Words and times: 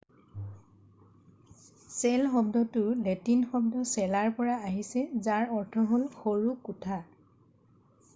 cell 1.97 2.23
শব্দটো 2.35 2.83
Latin 3.07 3.43
শব্দ 3.51 3.73
cellaৰ 3.93 4.31
পৰা 4.39 4.55
আহিছে 4.71 5.05
যাৰ 5.29 5.53
অৰ্থ 5.59 5.85
হল 5.93 6.07
সৰু 6.17 6.57
কোঠা। 6.71 6.99